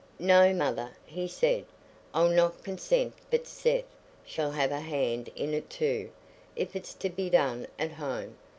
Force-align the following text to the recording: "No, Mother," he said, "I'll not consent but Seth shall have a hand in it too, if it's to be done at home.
"No, 0.17 0.51
Mother," 0.51 0.93
he 1.05 1.27
said, 1.27 1.63
"I'll 2.11 2.27
not 2.31 2.63
consent 2.63 3.13
but 3.29 3.45
Seth 3.45 3.83
shall 4.25 4.49
have 4.49 4.71
a 4.71 4.79
hand 4.79 5.29
in 5.35 5.53
it 5.53 5.69
too, 5.69 6.09
if 6.55 6.75
it's 6.75 6.95
to 6.95 7.09
be 7.11 7.29
done 7.29 7.67
at 7.77 7.91
home. 7.91 8.35